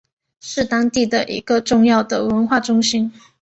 [0.39, 3.13] 是当地的一个重要的文化中心。